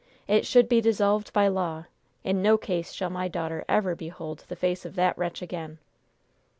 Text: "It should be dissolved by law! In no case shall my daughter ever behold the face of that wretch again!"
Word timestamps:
"It 0.27 0.47
should 0.47 0.67
be 0.67 0.81
dissolved 0.81 1.31
by 1.31 1.47
law! 1.47 1.85
In 2.23 2.41
no 2.41 2.57
case 2.57 2.91
shall 2.91 3.11
my 3.11 3.27
daughter 3.27 3.63
ever 3.69 3.93
behold 3.93 4.45
the 4.49 4.55
face 4.55 4.83
of 4.83 4.95
that 4.95 5.15
wretch 5.15 5.43
again!" 5.43 5.77